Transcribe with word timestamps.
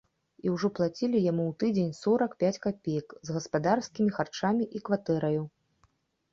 І 0.45 0.53
ўжо 0.53 0.69
плацілі 0.79 1.21
яму 1.31 1.43
ў 1.49 1.53
тыдзень 1.63 1.91
сорак 1.99 2.31
пяць 2.45 2.59
капеек, 2.65 3.07
з 3.29 3.37
гаспадарскімі 3.37 4.09
харчамі 4.19 4.63
і 4.81 4.85
кватэраю. 4.89 5.43